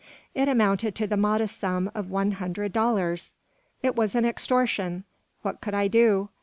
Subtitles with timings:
[0.33, 3.35] It amounted to the modest sum of one hundred dollars!
[3.83, 5.03] It was an extortion.
[5.43, 6.29] What could I do?